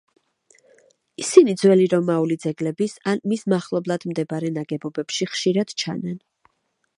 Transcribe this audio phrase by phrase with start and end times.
[1.23, 6.19] ისინი ძველი რომაული ძეგლების ან მის მახლობლად მდებარე ნაგებობებში ხშირად ჩანან.